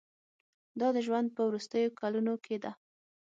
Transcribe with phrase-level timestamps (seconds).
[0.79, 2.71] دا د ژوند په وروستیو کلونو کې ده.